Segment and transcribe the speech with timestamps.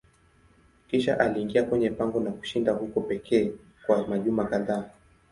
[0.87, 3.51] Kisha aliingia kwenye pango na kushinda huko pekee
[3.85, 4.89] kwa majuma kadhaa.